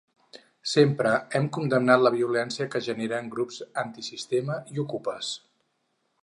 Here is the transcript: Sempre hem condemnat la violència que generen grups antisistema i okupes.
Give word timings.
Sempre 0.69 1.11
hem 1.39 1.49
condemnat 1.57 2.01
la 2.05 2.11
violència 2.15 2.67
que 2.77 2.81
generen 2.87 3.29
grups 3.37 3.61
antisistema 3.83 4.59
i 4.77 4.83
okupes. 4.87 5.31